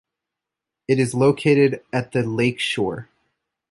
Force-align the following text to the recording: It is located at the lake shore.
It 0.87 0.97
is 0.97 1.13
located 1.13 1.83
at 1.93 2.11
the 2.11 2.23
lake 2.23 2.59
shore. 2.59 3.07